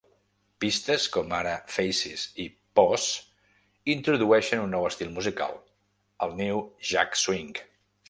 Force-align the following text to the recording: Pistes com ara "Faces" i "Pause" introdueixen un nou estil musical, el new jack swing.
Pistes 0.63 1.03
com 1.17 1.35
ara 1.39 1.51
"Faces" 1.73 2.23
i 2.45 2.47
"Pause" 2.81 3.93
introdueixen 3.97 4.65
un 4.67 4.75
nou 4.79 4.89
estil 4.93 5.15
musical, 5.21 5.57
el 6.29 6.39
new 6.45 6.69
jack 6.95 7.25
swing. 7.27 7.59